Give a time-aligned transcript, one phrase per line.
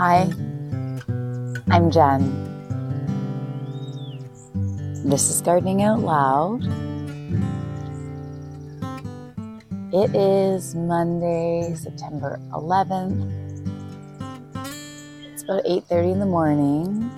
[0.00, 0.32] Hi,
[1.68, 2.22] I'm Jen.
[5.04, 6.64] This is Gardening Out Loud.
[9.92, 13.30] It is Monday, September 11th.
[15.34, 17.10] It's about 8:30 in the morning.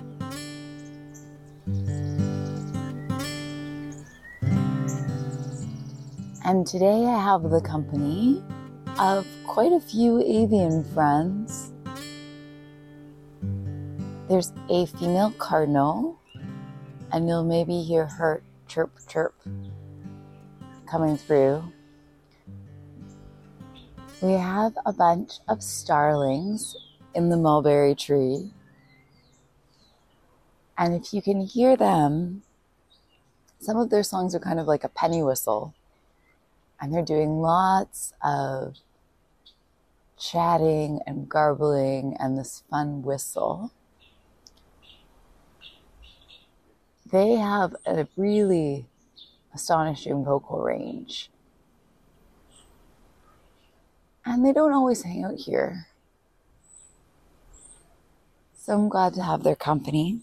[6.43, 8.43] And today I have the company
[8.99, 11.72] of quite a few avian friends.
[14.33, 16.19] There's a female cardinal,
[17.11, 19.35] and you'll maybe hear her chirp chirp
[20.87, 21.63] coming through.
[24.23, 26.75] We have a bunch of starlings
[27.13, 28.49] in the mulberry tree.
[30.79, 32.41] And if you can hear them,
[33.59, 35.75] some of their songs are kind of like a penny whistle
[36.81, 38.77] and they're doing lots of
[40.17, 43.71] chatting and garbling and this fun whistle.
[47.13, 48.87] They have a really
[49.53, 51.29] astonishing vocal range.
[54.25, 55.85] And they don't always hang out here.
[58.55, 60.21] So I'm glad to have their company.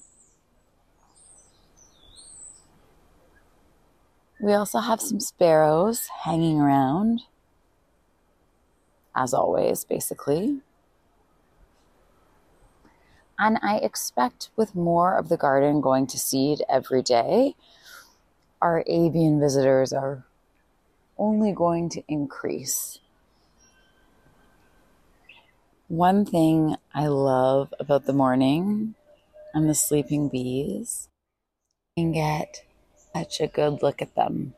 [4.40, 7.20] We also have some sparrows hanging around,
[9.14, 10.62] as always, basically.
[13.42, 17.54] And I expect with more of the garden going to seed every day,
[18.60, 20.26] our avian visitors are
[21.16, 22.98] only going to increase.
[25.88, 28.94] One thing I love about the morning
[29.54, 31.08] and the sleeping bees,
[31.96, 32.62] and get
[33.14, 34.52] such a good look at them.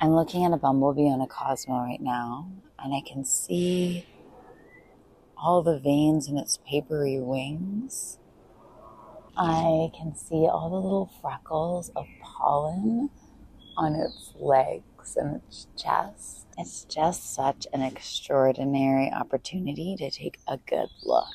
[0.00, 2.48] I'm looking at a bumblebee on a Cosmo right now,
[2.78, 4.06] and I can see
[5.40, 8.18] all the veins in its papery wings.
[9.36, 13.10] I can see all the little freckles of pollen
[13.76, 16.46] on its legs and its chest.
[16.58, 21.26] It's just such an extraordinary opportunity to take a good look.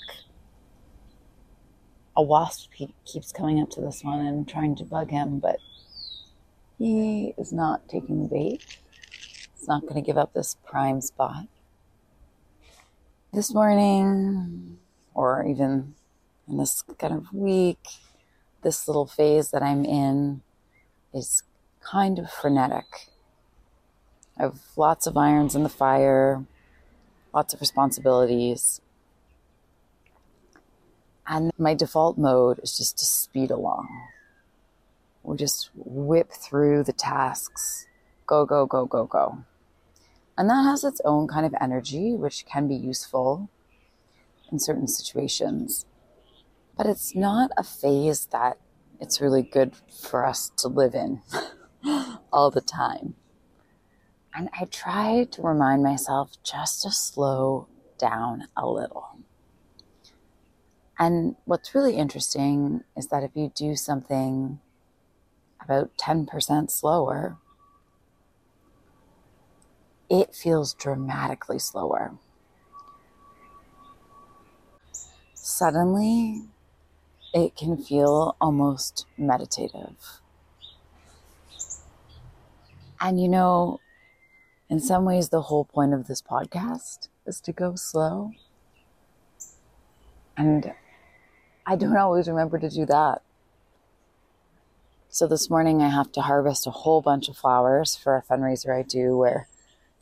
[2.15, 2.71] A wasp
[3.05, 5.57] keeps coming up to this one and trying to bug him, but
[6.77, 8.79] he is not taking the bait.
[9.55, 11.47] He's not going to give up this prime spot.
[13.33, 14.77] This morning,
[15.13, 15.95] or even
[16.47, 17.79] in this kind of week,
[18.61, 20.41] this little phase that I'm in
[21.13, 21.43] is
[21.81, 23.09] kind of frenetic.
[24.37, 26.45] I have lots of irons in the fire,
[27.33, 28.81] lots of responsibilities.
[31.25, 33.87] And my default mode is just to speed along
[35.23, 37.87] we just whip through the tasks,
[38.27, 39.43] go, go, go, go, go.
[40.37, 43.49] And that has its own kind of energy, which can be useful
[44.51, 45.85] in certain situations.
[46.75, 48.57] But it's not a phase that
[48.99, 51.21] it's really good for us to live in
[52.31, 53.15] all the time.
[54.35, 57.67] And I try to remind myself just to slow
[57.99, 59.19] down a little.
[60.97, 64.59] And what's really interesting is that if you do something
[65.61, 67.37] about 10% slower,
[70.13, 72.13] it feels dramatically slower.
[75.33, 76.43] Suddenly,
[77.33, 80.21] it can feel almost meditative.
[83.01, 83.79] And you know,
[84.69, 88.33] in some ways, the whole point of this podcast is to go slow.
[90.37, 90.73] And
[91.65, 93.23] I don't always remember to do that.
[95.09, 98.77] So this morning I have to harvest a whole bunch of flowers for a fundraiser
[98.77, 99.47] I do where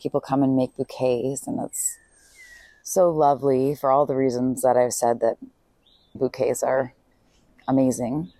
[0.02, 1.98] people come and make bouquets and it's
[2.84, 5.38] so lovely for all the reasons that I've said that
[6.16, 6.94] bouquets are
[7.68, 8.32] amazing.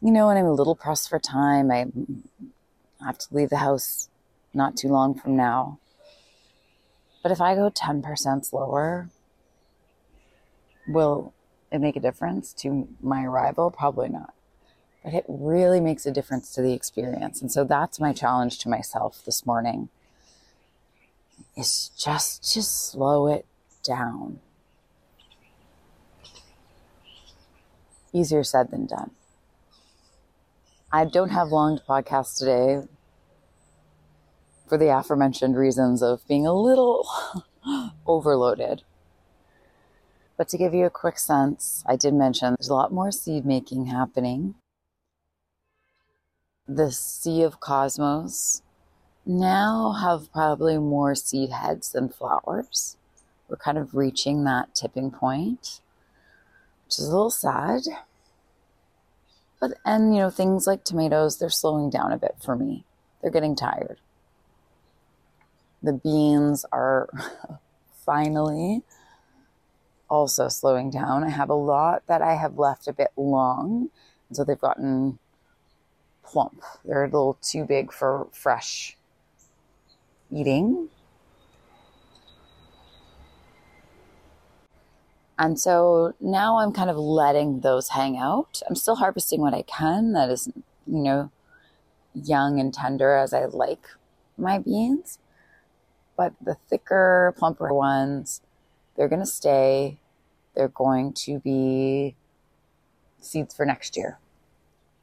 [0.00, 1.70] You know, and I'm a little pressed for time.
[1.70, 1.86] I
[3.04, 4.08] have to leave the house
[4.54, 5.78] not too long from now.
[7.22, 9.10] But if I go 10% slower,
[10.86, 11.34] will
[11.72, 13.72] it make a difference to my arrival?
[13.72, 14.35] Probably not
[15.06, 17.40] but it really makes a difference to the experience.
[17.40, 19.88] And so that's my challenge to myself this morning
[21.56, 23.46] is just to slow it
[23.84, 24.40] down.
[28.12, 29.12] Easier said than done.
[30.92, 32.88] I don't have long to podcast today
[34.68, 37.06] for the aforementioned reasons of being a little
[38.08, 38.82] overloaded.
[40.36, 43.46] But to give you a quick sense, I did mention there's a lot more seed
[43.46, 44.56] making happening
[46.68, 48.62] the Sea of Cosmos
[49.24, 52.96] now have probably more seed heads than flowers.
[53.48, 55.80] we're kind of reaching that tipping point,
[56.84, 57.82] which is a little sad.
[59.60, 62.84] But, and you know, things like tomatoes, they're slowing down a bit for me.
[63.22, 63.98] They're getting tired.
[65.82, 67.08] The beans are
[68.04, 68.82] finally
[70.08, 71.24] also slowing down.
[71.24, 73.90] I have a lot that I have left a bit long,
[74.28, 75.18] and so they've gotten
[76.26, 76.62] plump.
[76.84, 78.96] They're a little too big for fresh
[80.30, 80.88] eating.
[85.38, 88.62] And so now I'm kind of letting those hang out.
[88.68, 90.48] I'm still harvesting what I can that is,
[90.86, 91.30] you know,
[92.14, 93.86] young and tender as I like
[94.38, 95.18] my beans.
[96.16, 98.40] But the thicker, plumper ones,
[98.96, 99.98] they're going to stay.
[100.54, 102.16] They're going to be
[103.20, 104.18] seeds for next year.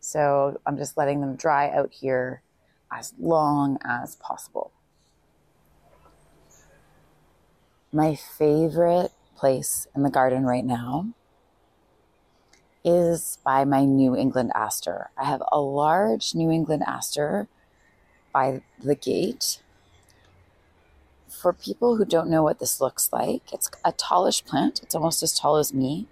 [0.04, 2.42] So I'm just letting them dry out here
[2.92, 4.74] as long as possible.
[7.94, 11.14] My favorite place in the garden right now
[12.84, 15.10] is by my New England aster.
[15.18, 17.48] I have a large New England aster
[18.34, 19.62] by the gate.
[21.30, 24.82] For people who don't know what this looks like, it's a tallish plant.
[24.84, 26.08] It's almost as tall as me,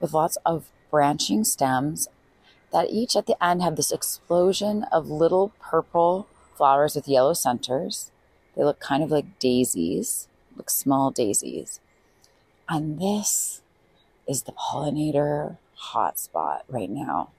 [0.00, 2.08] with lots of branching stems
[2.72, 6.26] that each at the end have this explosion of little purple
[6.56, 8.10] flowers with yellow centers.
[8.56, 11.80] They look kind of like daisies, like small daisies.
[12.68, 13.62] And this
[14.26, 15.56] is the pollinator
[15.92, 17.30] hotspot right now.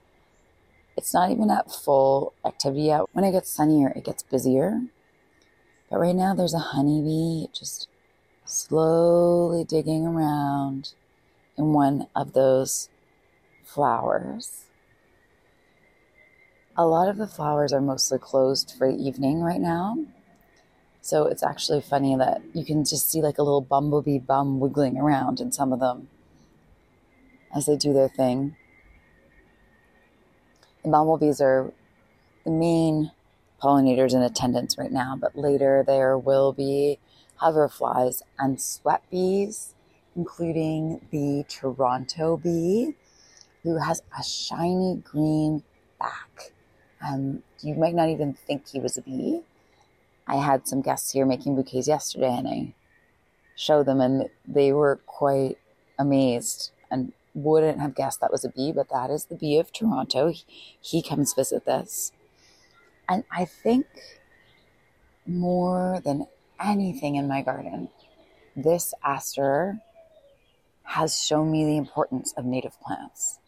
[0.97, 3.03] It's not even at full activity yet.
[3.13, 4.81] When it gets sunnier, it gets busier.
[5.89, 7.87] But right now, there's a honeybee just
[8.45, 10.93] slowly digging around
[11.57, 12.89] in one of those
[13.63, 14.65] flowers.
[16.79, 19.97] A lot of the flowers are mostly closed for the evening right now.
[21.01, 24.97] So it's actually funny that you can just see like a little bumblebee bum wiggling
[24.97, 26.07] around in some of them
[27.53, 28.55] as they do their thing.
[30.85, 31.73] The bumblebees are
[32.45, 33.11] the main
[33.61, 36.97] pollinators in attendance right now, but later there will be
[37.41, 39.75] hoverflies and sweat bees,
[40.15, 42.95] including the Toronto bee,
[43.63, 45.63] who has a shiny green
[45.99, 46.53] back.
[47.01, 49.41] Um, you might not even think he was a bee,
[50.29, 52.73] I had some guests here making bouquets yesterday and I
[53.55, 55.57] showed them and they were quite
[55.97, 59.73] amazed and wouldn't have guessed that was a bee, but that is the bee of
[59.73, 60.29] Toronto.
[60.29, 60.43] He,
[60.79, 62.11] he comes visit this.
[63.09, 63.87] And I think
[65.25, 66.27] more than
[66.63, 67.89] anything in my garden,
[68.55, 69.79] this aster
[70.83, 73.38] has shown me the importance of native plants.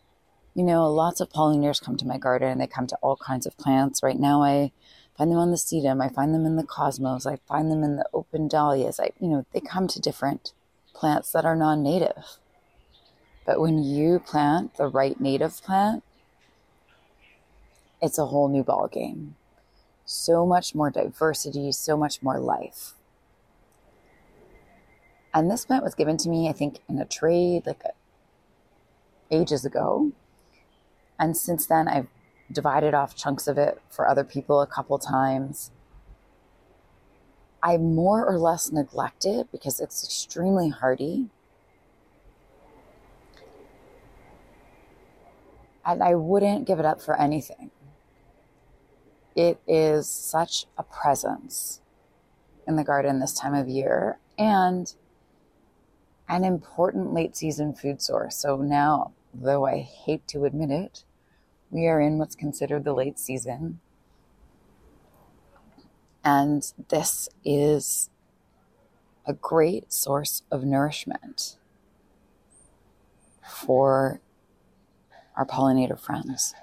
[0.53, 3.45] You know, lots of pollinators come to my garden and they come to all kinds
[3.45, 4.03] of plants.
[4.03, 4.71] Right now, I
[5.17, 6.03] find them on the sedum.
[6.03, 7.25] I find them in the cosmos.
[7.25, 8.99] I find them in the open dahlias.
[8.99, 10.51] I, you know, they come to different
[10.93, 12.37] plants that are non-native.
[13.45, 16.03] But when you plant the right native plant,
[18.01, 19.35] it's a whole new ball game.
[20.05, 22.95] So much more diversity, so much more life.
[25.33, 27.83] And this plant was given to me, I think, in a trade like
[29.31, 30.11] ages ago.
[31.21, 32.07] And since then, I've
[32.51, 35.69] divided off chunks of it for other people a couple times.
[37.61, 41.27] I more or less neglect it because it's extremely hardy.
[45.85, 47.69] And I wouldn't give it up for anything.
[49.35, 51.81] It is such a presence
[52.67, 54.91] in the garden this time of year and
[56.27, 58.37] an important late season food source.
[58.37, 61.03] So now, though I hate to admit it,
[61.71, 63.79] we are in what's considered the late season.
[66.23, 68.09] And this is
[69.25, 71.57] a great source of nourishment
[73.41, 74.19] for
[75.35, 76.53] our pollinator friends.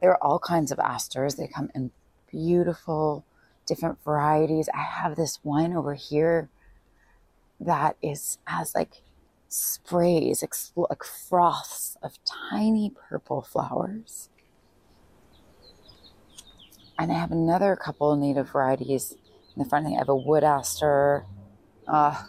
[0.00, 1.34] There are all kinds of asters.
[1.34, 1.90] They come in
[2.30, 3.24] beautiful,
[3.66, 4.68] different varieties.
[4.72, 6.48] I have this one over here
[7.60, 9.02] that is has like
[9.48, 14.28] sprays, expl- like froths of tiny purple flowers.
[16.98, 19.12] And I have another couple of native varieties
[19.56, 19.86] in the front.
[19.86, 21.24] I have a wood aster.
[21.86, 22.24] Uh,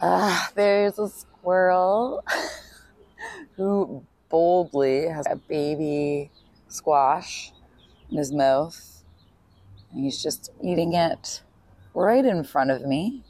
[0.00, 2.24] uh, there's a squirrel
[3.56, 6.30] who boldly has a baby
[6.68, 7.52] squash
[8.10, 9.02] in his mouth.
[9.92, 11.42] And he's just eating it
[11.94, 13.24] right in front of me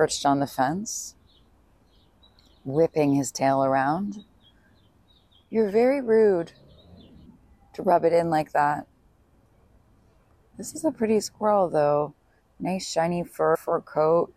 [0.00, 1.14] perched on the fence,
[2.64, 4.24] whipping his tail around.
[5.50, 6.52] You're very rude
[7.74, 8.86] to rub it in like that.
[10.56, 12.14] This is a pretty squirrel, though.
[12.58, 14.32] nice shiny fur fur coat.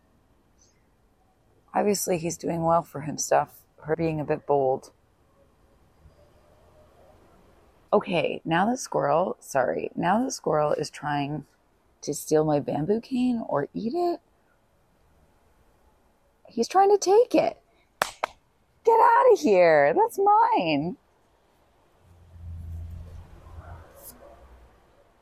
[1.74, 4.92] Obviously, he's doing well for himself, her being a bit bold.
[7.94, 11.46] Okay, now the squirrel, sorry, now the squirrel is trying
[12.02, 14.20] to steal my bamboo cane or eat it.
[16.48, 17.60] He's trying to take it.
[18.86, 19.94] Get out of here.
[19.96, 20.98] That's mine.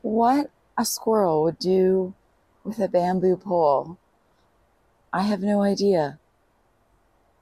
[0.02, 2.14] What a squirrel would do
[2.64, 3.98] with a bamboo pole,
[5.12, 6.18] I have no idea.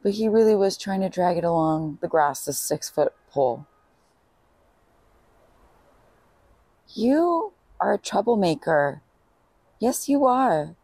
[0.03, 3.67] But he really was trying to drag it along the grass, this six foot pole.
[6.95, 9.03] You are a troublemaker.
[9.79, 10.75] Yes, you are.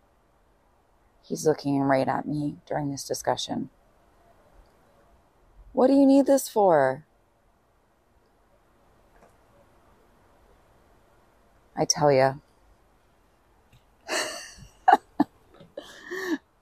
[1.27, 3.69] He's looking right at me during this discussion.
[5.73, 7.05] What do you need this for?
[11.77, 12.41] I tell you.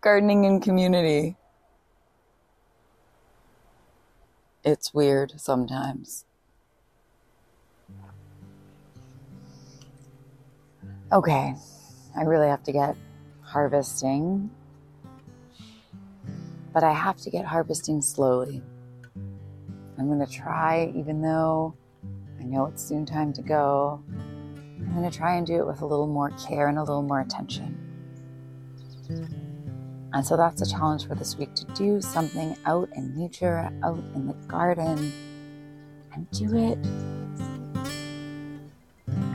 [0.00, 1.36] Gardening in community.
[4.64, 6.24] It's weird sometimes.
[11.12, 11.54] Okay,
[12.16, 12.96] I really have to get
[13.54, 14.50] harvesting,
[16.72, 18.60] but I have to get harvesting slowly.
[19.96, 21.76] I'm going to try, even though
[22.40, 25.82] I know it's soon time to go, I'm going to try and do it with
[25.82, 27.78] a little more care and a little more attention.
[30.12, 34.02] And so that's a challenge for this week to do something out in nature, out
[34.16, 35.12] in the garden,
[36.12, 36.78] and do it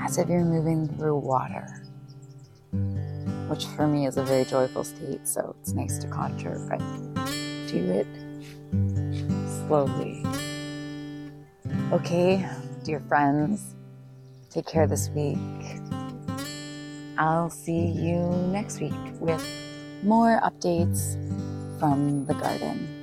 [0.04, 1.89] as if you're moving through water,
[3.50, 5.28] which for me is a very joyful state.
[5.28, 6.80] So it's nice to conjure, but
[7.68, 8.08] do it
[9.68, 10.24] slowly.
[11.92, 12.48] Okay,
[12.84, 13.76] dear friends,
[14.50, 15.38] take care this week.
[17.18, 18.20] I'll see you
[18.52, 19.44] next week with
[20.04, 21.18] more updates
[21.80, 22.99] from the garden.